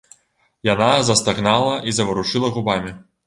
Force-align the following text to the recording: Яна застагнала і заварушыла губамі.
Яна 0.69 0.87
застагнала 1.09 1.75
і 1.91 1.95
заварушыла 1.99 2.53
губамі. 2.59 2.91